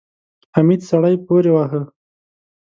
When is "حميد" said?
0.55-0.81